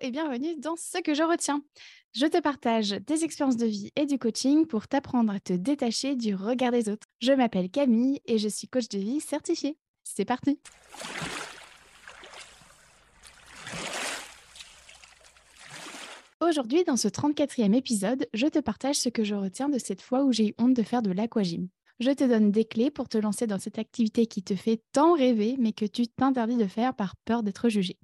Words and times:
et 0.00 0.10
bienvenue 0.10 0.56
dans 0.56 0.76
Ce 0.76 0.98
que 1.02 1.14
je 1.14 1.22
retiens. 1.22 1.62
Je 2.14 2.26
te 2.26 2.40
partage 2.40 2.90
des 3.06 3.24
expériences 3.24 3.56
de 3.56 3.66
vie 3.66 3.90
et 3.96 4.06
du 4.06 4.18
coaching 4.18 4.66
pour 4.66 4.88
t'apprendre 4.88 5.32
à 5.32 5.40
te 5.40 5.52
détacher 5.52 6.16
du 6.16 6.34
regard 6.34 6.72
des 6.72 6.88
autres. 6.88 7.06
Je 7.20 7.32
m'appelle 7.32 7.70
Camille 7.70 8.20
et 8.24 8.38
je 8.38 8.48
suis 8.48 8.66
coach 8.66 8.88
de 8.88 8.98
vie 8.98 9.20
certifiée. 9.20 9.76
C'est 10.02 10.24
parti 10.24 10.58
Aujourd'hui, 16.40 16.84
dans 16.84 16.96
ce 16.96 17.08
34e 17.08 17.74
épisode, 17.74 18.26
je 18.32 18.46
te 18.46 18.58
partage 18.58 18.96
ce 18.96 19.10
que 19.10 19.22
je 19.22 19.34
retiens 19.34 19.68
de 19.68 19.78
cette 19.78 20.00
fois 20.00 20.24
où 20.24 20.32
j'ai 20.32 20.48
eu 20.48 20.54
honte 20.58 20.74
de 20.74 20.82
faire 20.82 21.02
de 21.02 21.12
l'aquagym. 21.12 21.68
Je 22.00 22.10
te 22.10 22.24
donne 22.24 22.50
des 22.50 22.64
clés 22.64 22.90
pour 22.90 23.10
te 23.10 23.18
lancer 23.18 23.46
dans 23.46 23.58
cette 23.58 23.78
activité 23.78 24.24
qui 24.24 24.42
te 24.42 24.56
fait 24.56 24.82
tant 24.92 25.12
rêver, 25.12 25.56
mais 25.58 25.72
que 25.72 25.84
tu 25.84 26.08
t'interdis 26.08 26.56
de 26.56 26.66
faire 26.66 26.94
par 26.94 27.14
peur 27.26 27.42
d'être 27.42 27.68
jugé. 27.68 27.98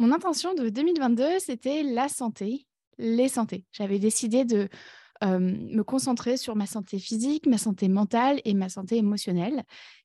Mon 0.00 0.12
intention 0.12 0.54
de 0.54 0.70
2022, 0.70 1.40
c'était 1.40 1.82
la 1.82 2.08
santé, 2.08 2.66
les 2.96 3.28
santé. 3.28 3.66
J'avais 3.70 3.98
décidé 3.98 4.46
de 4.46 4.70
me 5.22 5.82
concentrer 5.82 6.38
sur 6.38 6.56
ma 6.56 6.64
santé 6.64 6.98
physique, 6.98 7.46
ma 7.46 7.58
santé 7.58 7.86
mentale 7.86 8.40
et 8.46 8.54
ma 8.54 8.70
santé 8.70 8.96
émotionnelle. 8.96 9.62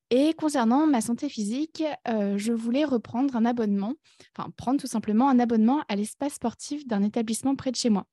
Et 0.09 0.33
concernant 0.33 0.85
ma 0.85 0.99
santé 0.99 1.29
physique, 1.29 1.81
je 2.05 2.51
voulais 2.51 2.83
reprendre 2.83 3.37
un 3.37 3.45
abonnement, 3.45 3.93
enfin 4.37 4.49
prendre 4.57 4.81
tout 4.81 4.87
simplement 4.87 5.29
un 5.29 5.39
abonnement 5.39 5.81
à 5.87 5.95
l'espace 5.95 6.33
sportif 6.33 6.85
d'un 6.85 7.01
établissement 7.01 7.55
près 7.55 7.71
de 7.71 7.77
chez 7.77 7.89
moi. 7.89 8.05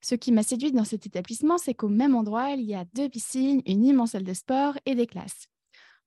Ce 0.00 0.16
qui 0.16 0.32
m'a 0.32 0.42
séduite 0.42 0.74
dans 0.74 0.82
cet 0.82 1.06
établissement, 1.06 1.56
c'est 1.56 1.74
qu'au 1.74 1.88
même 1.88 2.16
endroit, 2.16 2.50
il 2.50 2.62
y 2.62 2.74
a 2.74 2.84
deux 2.94 3.08
piscines, 3.08 3.62
une 3.64 3.84
immense 3.84 4.10
salle 4.10 4.24
de 4.24 4.34
sport 4.34 4.76
et 4.86 4.96
des 4.96 5.06
classes. 5.06 5.46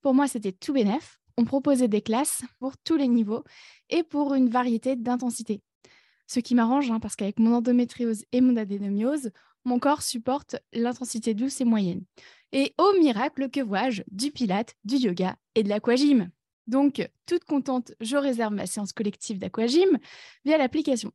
Pour 0.01 0.13
moi, 0.13 0.27
c'était 0.27 0.51
tout 0.51 0.73
bénef 0.73 1.21
on 1.37 1.45
proposait 1.45 1.87
des 1.87 2.01
classes 2.01 2.43
pour 2.59 2.77
tous 2.77 2.95
les 2.95 3.07
niveaux 3.07 3.43
et 3.89 4.03
pour 4.03 4.33
une 4.33 4.49
variété 4.49 4.95
d'intensité. 4.95 5.61
Ce 6.27 6.39
qui 6.39 6.55
m'arrange, 6.55 6.89
hein, 6.89 6.99
parce 6.99 7.15
qu'avec 7.15 7.39
mon 7.39 7.53
endométriose 7.55 8.25
et 8.31 8.41
mon 8.41 8.57
adénomiose, 8.57 9.31
mon 9.63 9.79
corps 9.79 10.01
supporte 10.01 10.55
l'intensité 10.73 11.33
douce 11.33 11.61
et 11.61 11.65
moyenne. 11.65 12.03
Et 12.51 12.73
au 12.77 12.99
miracle, 12.99 13.49
que 13.49 13.59
vois-je? 13.59 14.03
Du 14.11 14.31
pilate, 14.31 14.75
du 14.85 14.95
yoga 14.95 15.35
et 15.55 15.63
de 15.63 15.69
l'aquagym. 15.69 16.29
Donc, 16.67 17.07
toute 17.25 17.43
contente, 17.43 17.93
je 17.99 18.17
réserve 18.17 18.53
ma 18.53 18.65
séance 18.65 18.93
collective 18.93 19.37
d'aquagym 19.37 19.99
via 20.45 20.57
l'application. 20.57 21.11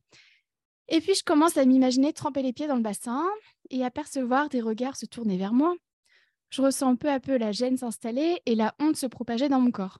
Et 0.87 1.01
puis, 1.01 1.15
je 1.15 1.23
commence 1.23 1.57
à 1.57 1.65
m'imaginer 1.65 2.13
tremper 2.13 2.41
les 2.41 2.53
pieds 2.53 2.67
dans 2.67 2.75
le 2.75 2.81
bassin 2.81 3.25
et 3.69 3.83
à 3.83 3.89
des 4.49 4.61
regards 4.61 4.97
se 4.97 5.05
tourner 5.05 5.37
vers 5.37 5.53
moi. 5.53 5.75
Je 6.49 6.61
ressens 6.61 6.97
peu 6.97 7.09
à 7.09 7.19
peu 7.19 7.37
la 7.37 7.53
gêne 7.53 7.77
s'installer 7.77 8.41
et 8.45 8.55
la 8.55 8.75
honte 8.79 8.97
se 8.97 9.07
propager 9.07 9.47
dans 9.47 9.61
mon 9.61 9.71
corps. 9.71 9.99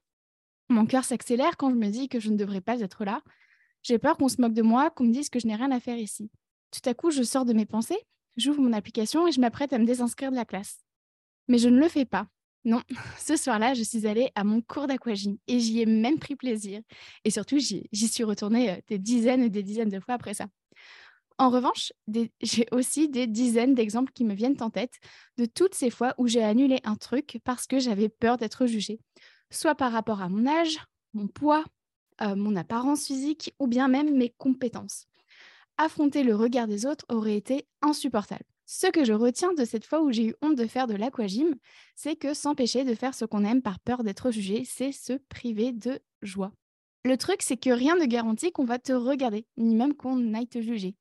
Mon 0.72 0.86
cœur 0.86 1.04
s'accélère 1.04 1.58
quand 1.58 1.70
je 1.70 1.76
me 1.76 1.90
dis 1.90 2.08
que 2.08 2.22
je 2.22 2.30
ne 2.30 2.38
devrais 2.38 2.62
pas 2.62 2.80
être 2.80 3.04
là. 3.04 3.22
J'ai 3.84 4.00
peur 4.00 4.16
qu'on 4.16 4.30
se 4.30 4.40
moque 4.40 4.54
de 4.54 4.62
moi, 4.62 4.90
qu'on 4.90 5.04
me 5.04 5.12
dise 5.12 5.30
que 5.30 5.38
je 5.38 5.46
n'ai 5.46 5.56
rien 5.56 5.70
à 5.72 5.82
faire 5.82 5.98
ici. 5.98 6.32
Tout 6.72 6.90
à 6.90 6.94
coup, 6.94 7.12
je 7.12 7.24
sors 7.24 7.44
de 7.44 7.52
mes 7.52 7.66
pensées, 7.66 8.00
j'ouvre 8.38 8.62
mon 8.62 8.72
application 8.72 9.28
et 9.28 9.34
je 9.34 9.42
m'apprête 9.42 9.74
à 9.74 9.80
me 9.80 9.86
désinscrire 9.86 10.32
de 10.32 10.38
la 10.38 10.46
classe. 10.46 10.80
Mais 11.50 11.58
je 11.58 11.68
ne 11.68 11.78
le 11.78 11.90
fais 11.90 12.06
pas. 12.06 12.28
Non, 12.64 12.82
ce 13.20 13.36
soir-là, 13.36 13.74
je 13.74 13.84
suis 13.84 14.08
allée 14.08 14.32
à 14.36 14.46
mon 14.46 14.62
cours 14.62 14.88
d'aquagym 14.88 15.36
et 15.48 15.60
j'y 15.60 15.82
ai 15.82 15.86
même 15.86 16.20
pris 16.20 16.38
plaisir. 16.38 16.80
Et 17.26 17.32
surtout, 17.32 17.58
j'y 17.60 18.08
suis 18.08 18.24
retournée 18.24 18.72
euh, 18.72 18.78
des 18.88 18.98
dizaines 18.98 19.44
et 19.44 19.50
des 19.50 19.64
dizaines 19.64 19.90
de 19.90 20.00
fois 20.00 20.14
après 20.14 20.36
ça. 20.36 20.48
En 21.38 21.50
revanche, 21.50 21.92
j'ai 22.42 22.68
aussi 22.72 23.10
des 23.10 23.28
dizaines 23.28 23.76
d'exemples 23.76 24.14
qui 24.14 24.24
me 24.24 24.36
viennent 24.36 24.62
en 24.62 24.70
tête 24.70 25.00
de 25.38 25.46
toutes 25.46 25.76
ces 25.76 25.90
fois 25.90 26.14
où 26.18 26.28
j'ai 26.28 26.44
annulé 26.44 26.80
un 26.86 26.96
truc 26.96 27.40
parce 27.44 27.68
que 27.68 27.80
j'avais 27.80 28.08
peur 28.08 28.38
d'être 28.38 28.68
jugée, 28.68 29.02
soit 29.52 29.76
par 29.76 29.92
rapport 29.92 30.22
à 30.22 30.30
mon 30.30 30.48
âge, 30.48 30.80
mon 31.14 31.28
poids, 31.28 31.64
euh, 32.22 32.36
mon 32.36 32.56
apparence 32.56 33.06
physique 33.06 33.54
ou 33.60 33.68
bien 33.68 33.88
même 33.88 34.16
mes 34.16 34.30
compétences. 34.38 35.06
Affronter 35.78 36.24
le 36.24 36.36
regard 36.36 36.68
des 36.68 36.86
autres 36.86 37.06
aurait 37.10 37.38
été 37.38 37.68
insupportable. 37.82 38.46
Ce 38.66 38.88
que 38.88 39.04
je 39.04 39.14
retiens 39.14 39.54
de 39.54 39.66
cette 39.66 39.86
fois 39.86 40.02
où 40.02 40.12
j'ai 40.12 40.28
eu 40.28 40.36
honte 40.42 40.56
de 40.56 40.66
faire 40.66 40.88
de 40.88 40.96
l'aquagym, 40.96 41.56
c'est 41.96 42.16
que 42.16 42.34
s'empêcher 42.34 42.86
de 42.86 42.96
faire 42.96 43.14
ce 43.14 43.26
qu'on 43.26 43.44
aime 43.44 43.62
par 43.62 43.80
peur 43.80 44.04
d'être 44.04 44.32
jugé, 44.32 44.64
c'est 44.66 44.92
se 44.92 45.14
priver 45.30 45.74
de 45.74 46.00
joie. 46.22 46.54
Le 47.04 47.18
truc, 47.18 47.42
c'est 47.42 47.58
que 47.58 47.72
rien 47.72 47.96
ne 47.96 48.06
garantit 48.06 48.52
qu'on 48.52 48.64
va 48.64 48.80
te 48.80 48.94
regarder, 48.94 49.46
ni 49.58 49.76
même 49.76 49.94
qu'on 49.94 50.34
aille 50.34 50.48
te 50.48 50.62
juger. 50.62 50.96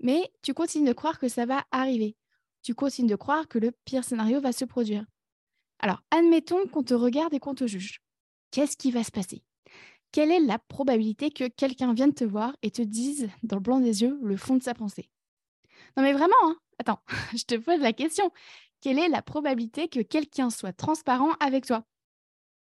Mais 0.00 0.30
tu 0.42 0.54
continues 0.54 0.88
de 0.88 0.92
croire 0.92 1.18
que 1.18 1.28
ça 1.28 1.46
va 1.46 1.64
arriver. 1.72 2.16
Tu 2.62 2.74
continues 2.74 3.08
de 3.08 3.16
croire 3.16 3.48
que 3.48 3.58
le 3.58 3.72
pire 3.84 4.04
scénario 4.04 4.40
va 4.40 4.52
se 4.52 4.64
produire. 4.64 5.04
Alors, 5.80 6.02
admettons 6.10 6.66
qu'on 6.66 6.82
te 6.82 6.94
regarde 6.94 7.34
et 7.34 7.38
qu'on 7.38 7.54
te 7.54 7.66
juge. 7.66 8.00
Qu'est-ce 8.50 8.76
qui 8.76 8.90
va 8.90 9.04
se 9.04 9.10
passer? 9.10 9.42
Quelle 10.12 10.30
est 10.30 10.40
la 10.40 10.58
probabilité 10.58 11.30
que 11.30 11.48
quelqu'un 11.48 11.92
vienne 11.92 12.14
te 12.14 12.24
voir 12.24 12.56
et 12.62 12.70
te 12.70 12.82
dise 12.82 13.28
dans 13.42 13.56
le 13.56 13.62
blanc 13.62 13.80
des 13.80 14.02
yeux 14.02 14.18
le 14.22 14.36
fond 14.36 14.56
de 14.56 14.62
sa 14.62 14.74
pensée? 14.74 15.10
Non 15.96 16.02
mais 16.02 16.12
vraiment, 16.12 16.34
hein? 16.44 16.56
Attends, 16.78 17.00
je 17.36 17.44
te 17.44 17.54
pose 17.56 17.80
la 17.80 17.92
question. 17.92 18.30
Quelle 18.80 18.98
est 18.98 19.08
la 19.08 19.22
probabilité 19.22 19.88
que 19.88 20.00
quelqu'un 20.00 20.50
soit 20.50 20.72
transparent 20.72 21.32
avec 21.40 21.66
toi? 21.66 21.84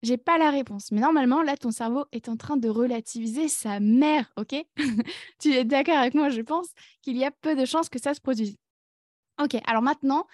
J'ai 0.03 0.19
pas 0.19 0.37
la 0.37 0.51
réponse, 0.51 0.93
mais 0.93 1.01
normalement, 1.01 1.43
là, 1.43 1.57
ton 1.57 1.71
cerveau 1.71 2.05
est 2.13 2.29
en 2.29 2.37
train 2.37 2.59
de 2.59 2.69
relativiser 2.69 3.49
sa 3.49 3.81
mère, 3.81 4.31
ok? 4.37 4.55
Tu 5.39 5.53
es 5.55 5.65
d'accord 5.65 5.97
avec 5.97 6.13
moi, 6.13 6.29
je 6.29 6.43
pense 6.43 6.69
qu'il 7.01 7.17
y 7.17 7.25
a 7.25 7.31
peu 7.31 7.57
de 7.57 7.65
chances 7.65 7.89
que 7.89 7.99
ça 7.99 8.13
se 8.13 8.21
produise. 8.21 8.57
Ok, 9.43 9.57
alors 9.67 9.83
maintenant, 9.83 10.27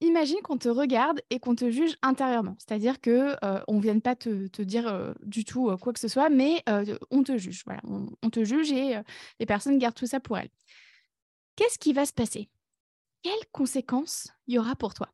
imagine 0.00 0.40
qu'on 0.42 0.58
te 0.58 0.68
regarde 0.68 1.20
et 1.30 1.38
qu'on 1.38 1.54
te 1.54 1.70
juge 1.70 1.96
intérieurement. 2.02 2.56
C'est-à-dire 2.58 3.00
que 3.00 3.36
euh, 3.44 3.60
on 3.68 3.76
ne 3.76 3.82
vient 3.82 3.98
pas 3.98 4.16
te, 4.16 4.62
dire 4.62 4.88
euh, 4.88 5.12
du 5.22 5.44
tout 5.44 5.70
euh, 5.70 5.76
quoi 5.76 5.92
que 5.92 6.00
ce 6.00 6.08
soit, 6.08 6.30
mais 6.30 6.62
on 7.10 7.22
te 7.22 7.36
juge. 7.36 7.62
Voilà, 7.64 7.82
on, 7.84 8.30
te 8.30 8.44
juge 8.44 8.72
et 8.72 9.00
les 9.38 9.46
personnes 9.46 9.78
gardent 9.78 9.94
tout 9.94 10.06
ça 10.06 10.20
pour 10.20 10.38
elles. 10.38 10.50
Qu'est-ce 11.56 11.78
qui 11.78 11.92
va 11.92 12.06
se 12.06 12.12
passer? 12.12 12.48
Quelles 13.22 13.46
conséquences 13.52 14.28
y 14.46 14.58
aura 14.58 14.76
pour 14.76 14.94
toi? 14.94 15.08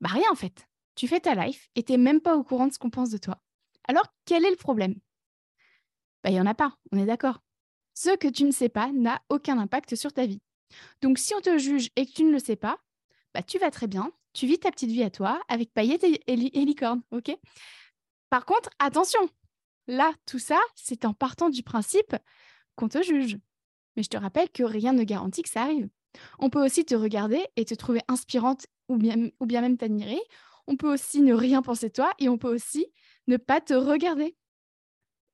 Bah 0.00 0.10
rien 0.12 0.30
en 0.30 0.36
fait. 0.36 0.66
Tu 0.94 1.08
fais 1.08 1.20
ta 1.20 1.34
life 1.34 1.68
et 1.74 1.82
tu 1.82 1.92
n'es 1.92 1.98
même 1.98 2.20
pas 2.20 2.36
au 2.36 2.44
courant 2.44 2.66
de 2.66 2.72
ce 2.72 2.78
qu'on 2.78 2.90
pense 2.90 3.10
de 3.10 3.18
toi. 3.18 3.40
Alors 3.88 4.06
quel 4.24 4.44
est 4.44 4.50
le 4.50 4.56
problème? 4.56 4.94
Bah 6.22 6.30
il 6.30 6.36
y 6.36 6.40
en 6.40 6.46
a 6.46 6.54
pas. 6.54 6.76
On 6.92 6.98
est 6.98 7.06
d'accord. 7.06 7.40
Ce 7.94 8.16
que 8.16 8.28
tu 8.28 8.44
ne 8.44 8.52
sais 8.52 8.68
pas 8.68 8.92
n'a 8.92 9.20
aucun 9.28 9.58
impact 9.58 9.96
sur 9.96 10.12
ta 10.12 10.26
vie. 10.26 10.40
Donc 11.00 11.18
si 11.18 11.34
on 11.34 11.40
te 11.40 11.58
juge 11.58 11.88
et 11.96 12.06
que 12.06 12.12
tu 12.12 12.24
ne 12.24 12.30
le 12.30 12.38
sais 12.38 12.56
pas, 12.56 12.78
bah, 13.38 13.44
tu 13.46 13.58
vas 13.58 13.70
très 13.70 13.86
bien, 13.86 14.10
tu 14.32 14.46
vis 14.46 14.58
ta 14.58 14.72
petite 14.72 14.90
vie 14.90 15.04
à 15.04 15.10
toi 15.10 15.40
avec 15.48 15.72
paillettes 15.72 16.02
et, 16.04 16.36
licornes, 16.36 17.02
ok? 17.12 17.30
Par 18.30 18.44
contre, 18.44 18.68
attention, 18.80 19.20
là, 19.86 20.12
tout 20.26 20.40
ça, 20.40 20.58
c'est 20.74 21.04
en 21.04 21.14
partant 21.14 21.48
du 21.48 21.62
principe 21.62 22.16
qu'on 22.74 22.88
te 22.88 23.00
juge. 23.00 23.38
Mais 23.96 24.02
je 24.02 24.08
te 24.08 24.16
rappelle 24.16 24.50
que 24.50 24.64
rien 24.64 24.92
ne 24.92 25.04
garantit 25.04 25.42
que 25.42 25.48
ça 25.50 25.62
arrive. 25.62 25.88
On 26.40 26.50
peut 26.50 26.64
aussi 26.64 26.84
te 26.84 26.96
regarder 26.96 27.46
et 27.54 27.64
te 27.64 27.74
trouver 27.74 28.00
inspirante 28.08 28.66
ou 28.88 28.96
bien, 28.96 29.30
même 29.48 29.76
t'admirer. 29.76 30.20
On 30.66 30.76
peut 30.76 30.92
aussi 30.92 31.22
ne 31.22 31.32
rien 31.32 31.62
penser 31.62 31.88
de 31.88 31.92
toi 31.92 32.12
et 32.18 32.28
on 32.28 32.38
peut 32.38 32.52
aussi 32.52 32.86
ne 33.28 33.36
pas 33.36 33.60
te 33.60 33.74
regarder. 33.74 34.36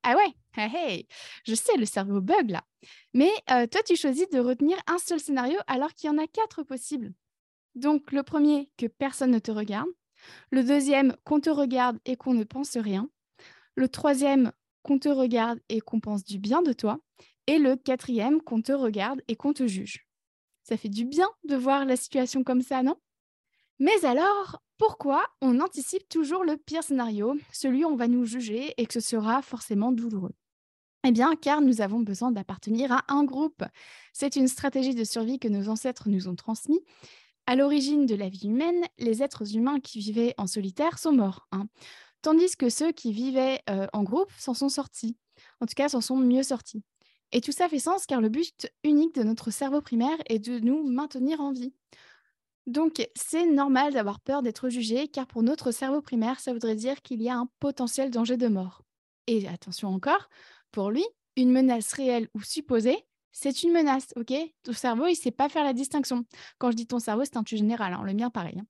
Ah 0.03 0.15
ouais, 0.15 0.33
hey, 0.55 1.07
je 1.43 1.55
sais, 1.55 1.75
le 1.77 1.85
cerveau 1.85 2.21
bug 2.21 2.51
là. 2.51 2.63
Mais 3.15 3.31
euh, 3.49 3.65
toi, 3.65 3.81
tu 3.83 3.95
choisis 3.95 4.29
de 4.29 4.39
retenir 4.39 4.77
un 4.85 4.99
seul 4.99 5.19
scénario 5.19 5.57
alors 5.65 5.93
qu'il 5.95 6.07
y 6.07 6.13
en 6.13 6.19
a 6.19 6.27
quatre 6.27 6.61
possibles. 6.61 7.11
Donc 7.75 8.11
le 8.11 8.23
premier, 8.23 8.71
que 8.77 8.87
personne 8.87 9.31
ne 9.31 9.39
te 9.39 9.51
regarde. 9.51 9.89
Le 10.51 10.63
deuxième, 10.63 11.15
qu'on 11.23 11.39
te 11.39 11.49
regarde 11.49 11.99
et 12.05 12.15
qu'on 12.15 12.33
ne 12.33 12.43
pense 12.43 12.77
rien. 12.77 13.09
Le 13.75 13.89
troisième, 13.89 14.51
qu'on 14.81 14.97
te 14.97 15.09
regarde 15.09 15.59
et 15.69 15.81
qu'on 15.81 15.99
pense 15.99 16.23
du 16.23 16.39
bien 16.39 16.61
de 16.61 16.73
toi. 16.73 16.99
Et 17.47 17.57
le 17.59 17.75
quatrième, 17.75 18.41
qu'on 18.41 18.61
te 18.61 18.71
regarde 18.71 19.21
et 19.27 19.35
qu'on 19.35 19.53
te 19.53 19.67
juge. 19.67 20.07
Ça 20.63 20.77
fait 20.77 20.89
du 20.89 21.05
bien 21.05 21.27
de 21.43 21.55
voir 21.55 21.85
la 21.85 21.95
situation 21.95 22.43
comme 22.43 22.61
ça, 22.61 22.81
non? 22.81 22.95
Mais 23.77 24.05
alors, 24.05 24.63
pourquoi 24.77 25.27
on 25.41 25.59
anticipe 25.59 26.07
toujours 26.07 26.45
le 26.45 26.57
pire 26.57 26.83
scénario, 26.83 27.35
celui 27.51 27.83
où 27.83 27.89
on 27.89 27.95
va 27.95 28.07
nous 28.07 28.25
juger 28.25 28.73
et 28.77 28.85
que 28.85 28.93
ce 28.93 28.99
sera 29.01 29.41
forcément 29.41 29.91
douloureux? 29.91 30.33
Eh 31.07 31.11
bien, 31.11 31.35
car 31.35 31.61
nous 31.61 31.81
avons 31.81 31.99
besoin 31.99 32.31
d'appartenir 32.31 32.91
à 32.91 33.03
un 33.09 33.25
groupe. 33.25 33.63
C'est 34.11 34.37
une 34.37 34.47
stratégie 34.47 34.95
de 34.95 35.03
survie 35.03 35.39
que 35.39 35.47
nos 35.47 35.69
ancêtres 35.69 36.09
nous 36.09 36.27
ont 36.27 36.35
transmise 36.35 36.79
à 37.47 37.55
l'origine 37.55 38.05
de 38.05 38.15
la 38.15 38.29
vie 38.29 38.47
humaine, 38.47 38.85
les 38.97 39.21
êtres 39.23 39.55
humains 39.55 39.79
qui 39.79 39.99
vivaient 39.99 40.33
en 40.37 40.47
solitaire 40.47 40.97
sont 40.97 41.11
morts, 41.11 41.47
hein. 41.51 41.67
tandis 42.21 42.55
que 42.55 42.69
ceux 42.69 42.91
qui 42.91 43.11
vivaient 43.11 43.61
euh, 43.69 43.87
en 43.93 44.03
groupe 44.03 44.31
s'en 44.37 44.53
sont 44.53 44.69
sortis, 44.69 45.17
en 45.61 45.65
tout 45.65 45.75
cas 45.75 45.89
s'en 45.89 46.01
sont 46.01 46.17
mieux 46.17 46.43
sortis. 46.43 46.83
Et 47.31 47.41
tout 47.41 47.51
ça 47.51 47.67
fait 47.67 47.79
sens 47.79 48.05
car 48.05 48.21
le 48.21 48.29
but 48.29 48.71
unique 48.83 49.15
de 49.15 49.23
notre 49.23 49.51
cerveau 49.51 49.81
primaire 49.81 50.17
est 50.27 50.39
de 50.39 50.59
nous 50.59 50.87
maintenir 50.87 51.41
en 51.41 51.51
vie. 51.51 51.73
Donc 52.67 53.07
c'est 53.15 53.45
normal 53.45 53.93
d'avoir 53.93 54.19
peur 54.19 54.41
d'être 54.41 54.69
jugé 54.69 55.07
car 55.07 55.27
pour 55.27 55.43
notre 55.43 55.71
cerveau 55.71 56.01
primaire, 56.01 56.39
ça 56.39 56.53
voudrait 56.53 56.75
dire 56.75 57.01
qu'il 57.01 57.21
y 57.21 57.29
a 57.29 57.35
un 57.35 57.49
potentiel 57.59 58.09
danger 58.09 58.37
de 58.37 58.47
mort. 58.47 58.81
Et 59.27 59.47
attention 59.47 59.89
encore, 59.89 60.29
pour 60.71 60.91
lui, 60.91 61.05
une 61.35 61.51
menace 61.51 61.93
réelle 61.93 62.29
ou 62.33 62.41
supposée, 62.41 63.05
c'est 63.37 63.63
une 63.63 63.73
menace, 63.73 64.13
ok? 64.15 64.33
Ton 64.63 64.71
cerveau, 64.71 65.07
il 65.07 65.11
ne 65.11 65.15
sait 65.15 65.29
pas 65.29 65.49
faire 65.49 65.65
la 65.65 65.73
distinction. 65.73 66.23
Quand 66.57 66.71
je 66.71 66.77
dis 66.77 66.87
ton 66.87 66.99
cerveau, 66.99 67.25
c'est 67.25 67.35
un 67.35 67.43
tu 67.43 67.57
général, 67.57 67.93
hein, 67.93 68.01
le 68.05 68.13
mien 68.13 68.29
pareil. 68.29 68.57
Hein. 68.57 68.65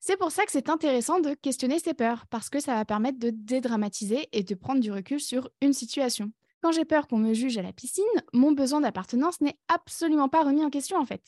C'est 0.00 0.16
pour 0.16 0.32
ça 0.32 0.44
que 0.44 0.50
c'est 0.50 0.68
intéressant 0.68 1.20
de 1.20 1.34
questionner 1.34 1.78
ses 1.78 1.94
peurs, 1.94 2.26
parce 2.26 2.50
que 2.50 2.58
ça 2.58 2.74
va 2.74 2.84
permettre 2.84 3.20
de 3.20 3.30
dédramatiser 3.30 4.28
et 4.32 4.42
de 4.42 4.54
prendre 4.56 4.80
du 4.80 4.90
recul 4.90 5.20
sur 5.20 5.48
une 5.60 5.72
situation. 5.72 6.32
Quand 6.62 6.72
j'ai 6.72 6.84
peur 6.84 7.06
qu'on 7.06 7.18
me 7.18 7.32
juge 7.32 7.56
à 7.58 7.62
la 7.62 7.72
piscine, 7.72 8.04
mon 8.32 8.50
besoin 8.50 8.80
d'appartenance 8.80 9.40
n'est 9.40 9.56
absolument 9.68 10.28
pas 10.28 10.42
remis 10.42 10.64
en 10.64 10.70
question 10.70 10.98
en 10.98 11.06
fait. 11.06 11.22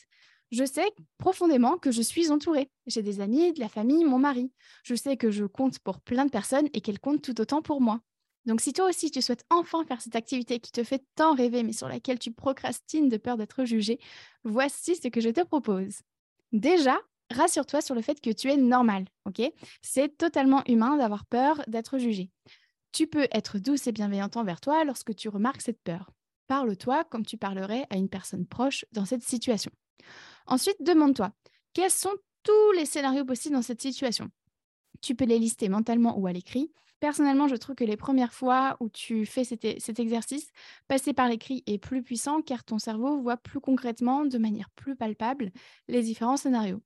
Je 0.51 0.65
sais 0.65 0.91
profondément 1.17 1.77
que 1.77 1.91
je 1.91 2.01
suis 2.01 2.29
entourée. 2.29 2.69
J'ai 2.87 3.01
des 3.01 3.21
amis, 3.21 3.53
de 3.53 3.61
la 3.61 3.69
famille, 3.69 4.03
mon 4.03 4.19
mari. 4.19 4.51
Je 4.83 4.95
sais 4.95 5.15
que 5.15 5.31
je 5.31 5.45
compte 5.45 5.79
pour 5.79 6.01
plein 6.01 6.25
de 6.25 6.29
personnes 6.29 6.67
et 6.73 6.81
qu'elles 6.81 6.99
comptent 6.99 7.21
tout 7.21 7.39
autant 7.39 7.61
pour 7.61 7.79
moi. 7.79 8.01
Donc 8.45 8.61
si 8.61 8.73
toi 8.73 8.87
aussi 8.87 9.09
tu 9.11 9.21
souhaites 9.21 9.45
enfin 9.49 9.83
faire 9.85 10.01
cette 10.01 10.15
activité 10.15 10.59
qui 10.59 10.71
te 10.71 10.83
fait 10.83 11.03
tant 11.15 11.33
rêver 11.33 11.63
mais 11.63 11.73
sur 11.73 11.87
laquelle 11.87 12.19
tu 12.19 12.31
procrastines 12.31 13.09
de 13.09 13.17
peur 13.17 13.37
d'être 13.37 13.65
jugé, 13.65 13.99
voici 14.43 14.95
ce 14.95 15.07
que 15.07 15.21
je 15.21 15.29
te 15.29 15.43
propose. 15.43 16.01
Déjà, 16.51 16.99
rassure-toi 17.31 17.81
sur 17.81 17.95
le 17.95 18.01
fait 18.01 18.21
que 18.21 18.29
tu 18.29 18.49
es 18.49 18.57
normal, 18.57 19.05
ok? 19.25 19.41
C'est 19.81 20.17
totalement 20.17 20.63
humain 20.67 20.97
d'avoir 20.97 21.25
peur 21.25 21.61
d'être 21.67 21.97
jugé. 21.97 22.29
Tu 22.91 23.07
peux 23.07 23.27
être 23.31 23.59
douce 23.59 23.87
et 23.87 23.91
bienveillante 23.91 24.37
envers 24.37 24.61
toi 24.61 24.83
lorsque 24.85 25.15
tu 25.15 25.27
remarques 25.27 25.61
cette 25.61 25.81
peur. 25.83 26.11
Parle-toi 26.47 27.03
comme 27.05 27.25
tu 27.25 27.37
parlerais 27.37 27.85
à 27.89 27.97
une 27.97 28.09
personne 28.09 28.45
proche 28.45 28.85
dans 28.91 29.05
cette 29.05 29.23
situation. 29.23 29.71
Ensuite, 30.45 30.77
demande-toi, 30.81 31.31
quels 31.73 31.91
sont 31.91 32.13
tous 32.43 32.71
les 32.77 32.85
scénarios 32.85 33.25
possibles 33.25 33.55
dans 33.55 33.61
cette 33.63 33.81
situation? 33.81 34.29
Tu 35.01 35.15
peux 35.15 35.25
les 35.25 35.39
lister 35.39 35.67
mentalement 35.67 36.17
ou 36.17 36.27
à 36.27 36.31
l'écrit. 36.31 36.71
Personnellement, 36.99 37.47
je 37.47 37.55
trouve 37.55 37.75
que 37.75 37.83
les 37.83 37.97
premières 37.97 38.33
fois 38.33 38.77
où 38.79 38.89
tu 38.89 39.25
fais 39.25 39.43
cet, 39.43 39.65
exercice, 39.99 40.51
passer 40.87 41.13
par 41.13 41.27
l'écrit 41.27 41.63
est 41.67 41.77
plus 41.77 42.01
puissant 42.01 42.41
car 42.41 42.63
ton 42.63 42.79
cerveau 42.79 43.21
voit 43.21 43.37
plus 43.37 43.59
concrètement, 43.59 44.25
de 44.25 44.37
manière 44.37 44.69
plus 44.71 44.95
palpable, 44.95 45.51
les 45.87 46.01
différents 46.01 46.37
scénarios. 46.37 46.81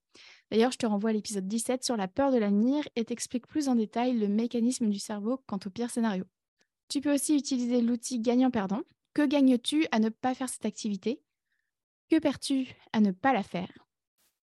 D'ailleurs, 0.51 0.71
je 0.71 0.77
te 0.77 0.85
renvoie 0.87 1.11
à 1.11 1.13
l'épisode 1.13 1.47
17 1.47 1.83
sur 1.83 1.95
la 1.95 2.07
peur 2.07 2.31
de 2.31 2.37
l'avenir 2.37 2.87
et 2.95 3.05
t'explique 3.05 3.47
plus 3.47 3.69
en 3.69 3.75
détail 3.75 4.17
le 4.17 4.27
mécanisme 4.27 4.89
du 4.89 4.99
cerveau 4.99 5.41
quant 5.45 5.59
au 5.63 5.69
pire 5.69 5.91
scénario. 5.91 6.25
Tu 6.87 7.01
peux 7.01 7.13
aussi 7.13 7.37
utiliser 7.37 7.81
l'outil 7.81 8.19
gagnant-perdant. 8.19 8.81
Que 9.13 9.25
gagnes-tu 9.25 9.85
à 9.91 9.99
ne 9.99 10.09
pas 10.09 10.33
faire 10.33 10.49
cette 10.49 10.65
activité? 10.65 11.21
Que 12.09 12.17
perds-tu 12.17 12.75
à 12.93 12.99
ne 12.99 13.11
pas 13.11 13.31
la 13.31 13.43
faire? 13.43 13.71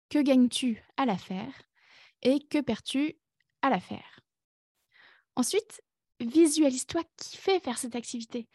Que 0.08 0.20
gagnes-tu 0.20 0.82
à 0.96 1.04
la 1.04 1.18
faire? 1.18 1.52
Et 2.22 2.40
que 2.40 2.60
perds-tu 2.60 3.18
à 3.60 3.68
la 3.68 3.80
faire? 3.80 4.19
Ensuite, 5.36 5.80
visualise-toi 6.20 7.02
kiffer 7.16 7.60
faire 7.60 7.78
cette 7.78 7.96
activité. 7.96 8.48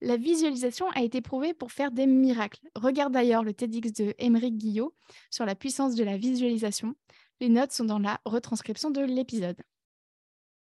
La 0.00 0.16
visualisation 0.16 0.90
a 0.90 1.02
été 1.02 1.20
prouvée 1.20 1.54
pour 1.54 1.72
faire 1.72 1.90
des 1.90 2.06
miracles. 2.06 2.60
Regarde 2.74 3.12
d'ailleurs 3.12 3.42
le 3.42 3.54
TEDx 3.54 3.92
de 3.92 4.14
Émeric 4.18 4.56
Guillot 4.56 4.94
sur 5.30 5.46
la 5.46 5.54
puissance 5.54 5.94
de 5.94 6.04
la 6.04 6.16
visualisation. 6.16 6.94
Les 7.40 7.48
notes 7.48 7.72
sont 7.72 7.84
dans 7.84 7.98
la 7.98 8.20
retranscription 8.24 8.90
de 8.90 9.00
l'épisode. 9.00 9.60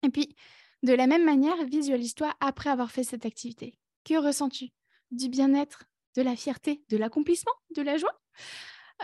Et 0.02 0.08
puis, 0.08 0.34
de 0.82 0.92
la 0.92 1.06
même 1.06 1.24
manière, 1.24 1.64
visualise-toi 1.64 2.34
après 2.40 2.70
avoir 2.70 2.90
fait 2.90 3.04
cette 3.04 3.26
activité. 3.26 3.78
Que 4.04 4.14
ressens-tu? 4.14 4.70
Du 5.10 5.28
bien-être, 5.28 5.84
de 6.16 6.22
la 6.22 6.36
fierté, 6.36 6.82
de 6.88 6.96
l'accomplissement, 6.96 7.52
de 7.74 7.82
la 7.82 7.96
joie? 7.96 8.18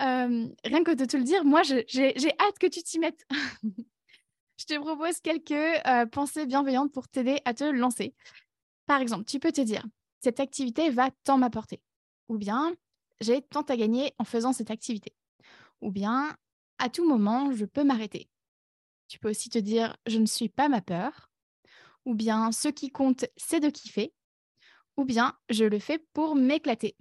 Euh, 0.00 0.48
Rien 0.64 0.84
que 0.84 0.94
de 0.94 1.05
te 1.05 1.16
le 1.16 1.25
dire, 1.25 1.44
moi, 1.44 1.62
j'ai 1.62 2.40
hâte 2.40 2.58
que 2.58 2.66
tu 2.66 2.82
t'y 2.82 2.98
mettes. 2.98 3.26
Je 4.62 4.76
te 4.76 4.81
propose 4.81 5.19
quelques 5.19 5.50
euh, 5.50 6.06
pensées 6.06 6.47
bienveillantes 6.47 6.93
pour 6.93 7.09
t'aider 7.09 7.41
à 7.44 7.53
te 7.53 7.64
lancer. 7.64 8.14
Par 8.87 9.00
exemple, 9.00 9.25
tu 9.25 9.41
peux 9.41 9.50
te 9.50 9.61
dire, 9.61 9.85
cette 10.20 10.38
activité 10.38 10.88
va 10.88 11.11
tant 11.25 11.37
m'apporter. 11.37 11.82
Ou 12.29 12.38
bien, 12.38 12.73
j'ai 13.20 13.43
tant 13.43 13.62
à 13.62 13.76
gagner 13.76 14.14
en 14.19 14.25
faisant 14.25 14.53
cette 14.53 14.70
activité. 14.70 15.17
Ou 15.81 15.91
bien, 15.91 16.37
à 16.79 16.91
tout 16.91 17.05
moment, 17.05 17.50
je 17.50 17.64
peux 17.64 17.82
m'arrêter. 17.82 18.29
Tu 19.09 19.19
peux 19.19 19.31
aussi 19.31 19.50
te 19.50 19.59
dire, 19.59 19.97
je 20.06 20.19
ne 20.19 20.26
suis 20.26 20.49
pas 20.49 20.69
ma 20.69 20.81
peur. 20.81 21.32
Ou 22.05 22.15
bien, 22.15 22.53
ce 22.53 22.69
qui 22.69 22.91
compte, 22.93 23.25
c'est 23.37 23.58
de 23.58 23.69
kiffer. 23.69 24.15
Ou 24.97 25.05
bien, 25.05 25.37
je 25.50 25.65
le 25.65 25.81
fais 25.81 25.99
pour 26.12 26.37
m'éclater. 26.37 26.94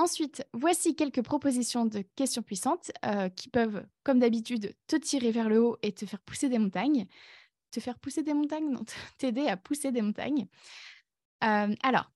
Ensuite, 0.00 0.46
voici 0.54 0.96
quelques 0.96 1.20
propositions 1.20 1.84
de 1.84 2.00
questions 2.16 2.40
puissantes 2.40 2.90
euh, 3.04 3.28
qui 3.28 3.50
peuvent, 3.50 3.86
comme 4.02 4.18
d'habitude, 4.18 4.74
te 4.86 4.96
tirer 4.96 5.30
vers 5.30 5.50
le 5.50 5.62
haut 5.62 5.76
et 5.82 5.92
te 5.92 6.06
faire 6.06 6.22
pousser 6.22 6.48
des 6.48 6.58
montagnes. 6.58 7.06
Te 7.70 7.80
faire 7.80 7.98
pousser 7.98 8.22
des 8.22 8.32
montagnes? 8.32 8.70
Non, 8.70 8.80
t'aider 9.18 9.46
à 9.46 9.58
pousser 9.58 9.92
des 9.92 10.00
montagnes. 10.00 10.46
Euh, 11.44 11.74
alors, 11.82 12.10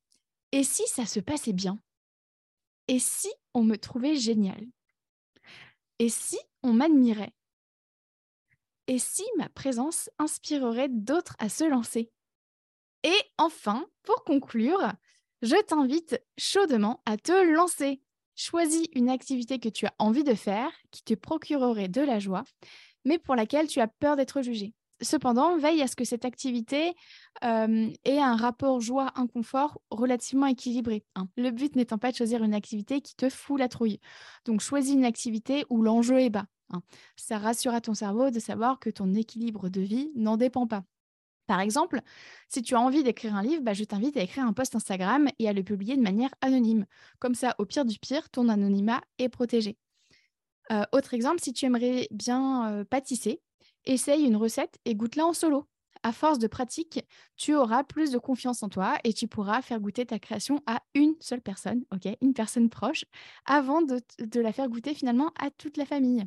et 0.51 0.65
si 0.65 0.87
ça 0.87 1.05
se 1.05 1.21
passait 1.21 1.53
bien? 1.53 1.79
Et 2.89 2.99
si 2.99 3.29
on 3.53 3.63
me 3.63 3.77
trouvait 3.77 4.17
génial? 4.17 4.65
Et 5.99 6.09
si 6.09 6.39
on 6.63 6.73
m'admirait? 6.73 7.35
Et 8.87 8.99
si 8.99 9.25
ma 9.37 9.51
présence 9.51 10.09
inspirerait 10.19 10.89
d'autres 10.89 11.37
à 11.39 11.51
se 11.51 11.65
lancer? 11.65 12.11
Et 13.03 13.21
enfin, 13.37 13.87
pour 14.05 14.25
conclure, 14.25 14.95
je 15.45 15.63
t'invite 15.63 16.21
chaudement 16.39 17.03
à 17.05 17.17
te 17.19 17.53
lancer. 17.55 18.01
Choisis 18.35 18.87
une 18.95 19.11
activité 19.11 19.59
que 19.59 19.69
tu 19.69 19.87
as 19.87 19.95
envie 19.99 20.25
de 20.25 20.35
faire, 20.35 20.71
qui 20.91 21.05
te 21.05 21.15
procurerait 21.15 21.89
de 21.89 22.01
la 22.01 22.19
joie, 22.19 22.45
mais 23.05 23.19
pour 23.19 23.37
laquelle 23.37 23.69
tu 23.69 23.81
as 23.81 23.87
peur 23.87 24.17
d'être 24.17 24.41
jugé. 24.41 24.73
Cependant, 25.03 25.59
veille 25.59 25.83
à 25.83 25.87
ce 25.87 25.97
que 25.97 26.05
cette 26.05 26.25
activité 26.25 26.95
ait 27.43 28.19
un 28.19 28.37
rapport 28.37 28.81
joie-inconfort 28.81 29.81
relativement 29.91 30.47
équilibré. 30.47 31.05
Hein. 31.15 31.29
Le 31.37 31.51
but 31.51 31.77
n'étant 31.77 31.99
pas 31.99 32.11
de 32.11 32.17
choisir 32.17 32.43
une 32.43 32.55
activité 32.55 33.03
qui 33.03 33.15
te 33.15 33.29
fout 33.29 33.59
la 33.59 33.69
trouille. 33.69 34.01
Donc, 34.47 34.63
choisis 34.63 34.95
une 34.95 35.05
activité 35.05 35.67
où 35.69 35.83
l'enjeu 35.83 36.21
est 36.21 36.31
bas. 36.31 36.47
Hein. 36.71 36.81
Ça 37.17 37.39
rassurera 37.39 37.83
ton 37.83 37.93
cerveau 37.93 38.31
de 38.31 38.41
savoir 38.41 38.79
que 38.79 38.89
ton 38.89 39.13
équilibre 39.15 39.69
de 39.69 39.83
vie 39.83 40.11
n'en 40.15 40.39
dépend 40.39 40.67
pas. 40.67 40.85
Par 41.47 41.61
exemple, 41.61 42.01
si 42.49 42.63
tu 42.63 42.75
as 42.75 42.81
envie 42.81 43.03
d'écrire 43.03 43.35
un 43.35 43.43
livre, 43.43 43.63
bah, 43.63 43.75
je 43.75 43.85
t'invite 43.85 44.17
à 44.17 44.23
écrire 44.23 44.45
un 44.45 44.53
post 44.53 44.75
Instagram 44.75 45.29
et 45.39 45.49
à 45.49 45.53
le 45.53 45.63
publier 45.63 45.97
de 45.97 46.03
manière 46.03 46.31
anonyme. 46.41 46.87
Comme 47.19 47.35
ça, 47.35 47.55
au 47.59 47.67
pire 47.67 47.85
du 47.85 47.99
pire, 47.99 48.31
ton 48.31 48.49
anonymat 48.49 49.03
est 49.19 49.29
protégé. 49.29 49.77
autre 50.93 51.15
exemple, 51.15 51.41
si 51.43 51.53
tu 51.53 51.67
aimerais 51.67 52.09
bien 52.11 52.85
pâtisser, 52.91 53.43
essaye 53.85 54.25
une 54.25 54.37
recette 54.37 54.79
et 54.85 54.95
goûte-la 54.95 55.27
en 55.27 55.33
solo. 55.33 55.69
À 56.03 56.13
force 56.13 56.39
de 56.39 56.47
pratique, 56.47 57.03
tu 57.37 57.55
auras 57.55 57.83
plus 57.83 58.11
de 58.11 58.19
confiance 58.19 58.63
en 58.63 58.69
toi 58.69 58.99
et 59.05 59.15
tu 59.15 59.27
pourras 59.27 59.63
faire 59.63 59.81
goûter 59.81 60.05
ta 60.05 60.19
création 60.19 60.61
à 60.67 60.83
une 60.95 61.15
seule 61.21 61.41
personne, 61.41 61.85
une 62.21 62.35
personne 62.35 62.69
proche, 62.69 63.07
avant 63.47 63.81
de 63.81 64.41
la 64.41 64.53
faire 64.53 64.69
goûter 64.69 64.95
finalement 64.95 65.33
à 65.39 65.51
toute 65.51 65.79
la 65.79 65.87
famille. 65.87 66.25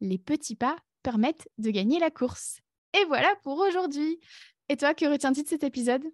Les 0.00 0.16
petits 0.16 0.56
pas 0.56 0.76
permettent 1.02 1.48
de 1.58 1.70
gagner 1.70 1.98
la 1.98 2.10
course. 2.10 2.60
Et 2.98 3.04
voilà 3.06 3.34
pour 3.42 3.58
aujourd'hui. 3.58 4.20
Et 4.68 4.76
toi, 4.76 4.94
que 4.94 5.06
retiens-tu 5.06 5.42
de 5.42 5.48
cet 5.48 5.64
épisode? 5.64 6.04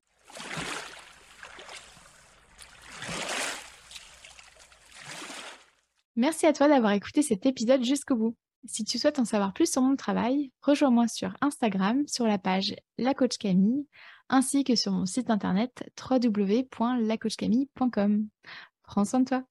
Merci 6.16 6.46
à 6.46 6.52
toi 6.52 6.68
d'avoir 6.68 6.92
écouté 6.92 7.22
cet 7.22 7.44
épisode 7.44 7.84
jusqu'au 7.84 8.16
bout. 8.16 8.36
Si 8.66 8.84
tu 8.84 8.98
souhaites 8.98 9.18
en 9.18 9.24
savoir 9.24 9.52
plus 9.52 9.68
sur 9.70 9.82
mon 9.82 9.96
travail, 9.96 10.52
rejoins-moi 10.62 11.08
sur 11.08 11.36
Instagram 11.40 12.06
sur 12.08 12.26
la 12.26 12.38
page 12.38 12.74
La 12.98 13.14
Camille 13.14 13.86
ainsi 14.28 14.64
que 14.64 14.74
sur 14.74 14.90
mon 14.92 15.06
site 15.06 15.30
internet 15.30 15.88
www.lacoachcamille.com. 16.10 18.28
Prends 18.82 19.04
soin 19.04 19.20
de 19.20 19.26
toi. 19.26 19.46